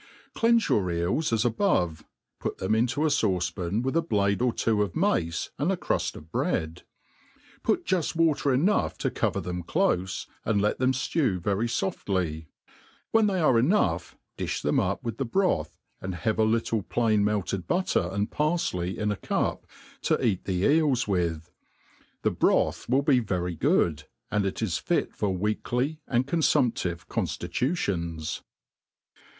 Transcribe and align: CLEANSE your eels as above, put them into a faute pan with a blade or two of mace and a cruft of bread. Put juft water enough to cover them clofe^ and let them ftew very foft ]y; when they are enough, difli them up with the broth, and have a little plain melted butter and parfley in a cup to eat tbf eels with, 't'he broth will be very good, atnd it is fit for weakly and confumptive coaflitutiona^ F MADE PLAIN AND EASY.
CLEANSE 0.33 0.67
your 0.67 0.89
eels 0.89 1.31
as 1.31 1.45
above, 1.45 2.03
put 2.39 2.57
them 2.57 2.73
into 2.73 3.05
a 3.05 3.09
faute 3.11 3.53
pan 3.55 3.83
with 3.83 3.95
a 3.95 4.01
blade 4.01 4.41
or 4.41 4.51
two 4.51 4.81
of 4.81 4.95
mace 4.95 5.51
and 5.59 5.71
a 5.71 5.77
cruft 5.77 6.15
of 6.15 6.31
bread. 6.31 6.81
Put 7.61 7.85
juft 7.85 8.15
water 8.15 8.51
enough 8.51 8.97
to 8.97 9.11
cover 9.11 9.39
them 9.39 9.61
clofe^ 9.61 10.25
and 10.43 10.59
let 10.59 10.79
them 10.79 10.91
ftew 10.91 11.39
very 11.39 11.67
foft 11.67 12.11
]y; 12.11 12.47
when 13.11 13.27
they 13.27 13.39
are 13.41 13.59
enough, 13.59 14.17
difli 14.39 14.63
them 14.63 14.79
up 14.79 15.03
with 15.03 15.17
the 15.19 15.23
broth, 15.23 15.77
and 16.01 16.15
have 16.15 16.39
a 16.39 16.43
little 16.45 16.81
plain 16.81 17.23
melted 17.23 17.67
butter 17.67 18.09
and 18.11 18.31
parfley 18.31 18.97
in 18.97 19.11
a 19.11 19.15
cup 19.17 19.67
to 20.01 20.19
eat 20.25 20.45
tbf 20.45 20.61
eels 20.79 21.07
with, 21.07 21.51
't'he 22.23 22.31
broth 22.39 22.89
will 22.89 23.03
be 23.03 23.19
very 23.19 23.53
good, 23.55 24.05
atnd 24.31 24.45
it 24.45 24.61
is 24.63 24.79
fit 24.79 25.13
for 25.15 25.29
weakly 25.37 25.99
and 26.07 26.25
confumptive 26.25 27.07
coaflitutiona^ 27.07 27.81
F 27.83 27.87
MADE 27.87 27.95
PLAIN 27.99 28.01
AND 28.13 28.19
EASY. 28.19 28.39